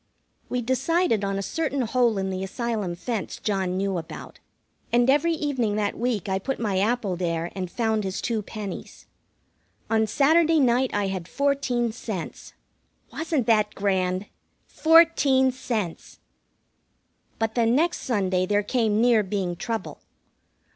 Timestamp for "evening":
5.35-5.75